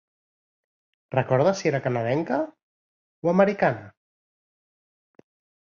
[1.15, 2.39] Recordes si era canadenca,
[3.27, 3.95] o americana?